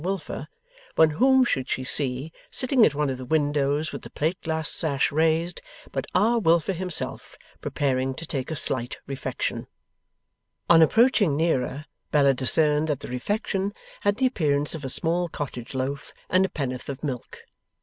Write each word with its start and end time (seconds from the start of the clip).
Wilfer, 0.03 0.47
when 0.95 1.11
whom 1.11 1.43
should 1.45 1.69
she 1.69 1.83
see, 1.83 2.33
sitting 2.49 2.83
at 2.87 2.95
one 2.95 3.11
of 3.11 3.19
the 3.19 3.25
windows 3.25 3.91
with 3.91 4.01
the 4.01 4.09
plate 4.09 4.41
glass 4.41 4.67
sash 4.67 5.11
raised, 5.11 5.61
but 5.91 6.07
R. 6.15 6.39
Wilfer 6.39 6.73
himself, 6.73 7.37
preparing 7.61 8.15
to 8.15 8.25
take 8.25 8.49
a 8.49 8.55
slight 8.55 8.97
refection. 9.05 9.67
On 10.67 10.81
approaching 10.81 11.37
nearer, 11.37 11.85
Bella 12.09 12.33
discerned 12.33 12.87
that 12.87 13.01
the 13.01 13.09
refection 13.09 13.73
had 13.99 14.15
the 14.15 14.25
appearance 14.25 14.73
of 14.73 14.83
a 14.83 14.89
small 14.89 15.29
cottage 15.29 15.75
loaf 15.75 16.13
and 16.31 16.45
a 16.45 16.49
pennyworth 16.49 16.89
of 16.89 17.03
milk. 17.03 17.41